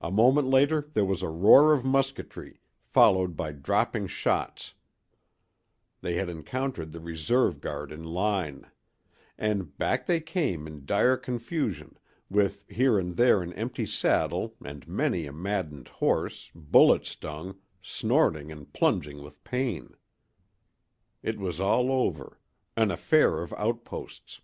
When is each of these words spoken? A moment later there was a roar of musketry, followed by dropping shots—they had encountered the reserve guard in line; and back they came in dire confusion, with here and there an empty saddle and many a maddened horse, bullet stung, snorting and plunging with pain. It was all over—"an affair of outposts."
A 0.00 0.10
moment 0.10 0.48
later 0.48 0.90
there 0.94 1.04
was 1.04 1.22
a 1.22 1.28
roar 1.28 1.72
of 1.72 1.84
musketry, 1.84 2.58
followed 2.82 3.36
by 3.36 3.52
dropping 3.52 4.08
shots—they 4.08 6.14
had 6.16 6.28
encountered 6.28 6.90
the 6.90 6.98
reserve 6.98 7.60
guard 7.60 7.92
in 7.92 8.02
line; 8.02 8.68
and 9.38 9.78
back 9.78 10.06
they 10.06 10.20
came 10.20 10.66
in 10.66 10.84
dire 10.84 11.16
confusion, 11.16 11.96
with 12.28 12.66
here 12.68 12.98
and 12.98 13.16
there 13.16 13.42
an 13.42 13.52
empty 13.52 13.86
saddle 13.86 14.56
and 14.64 14.88
many 14.88 15.24
a 15.24 15.32
maddened 15.32 15.86
horse, 15.86 16.50
bullet 16.52 17.06
stung, 17.06 17.54
snorting 17.80 18.50
and 18.50 18.72
plunging 18.72 19.22
with 19.22 19.44
pain. 19.44 19.94
It 21.22 21.38
was 21.38 21.60
all 21.60 21.92
over—"an 21.92 22.90
affair 22.90 23.40
of 23.40 23.52
outposts." 23.52 24.40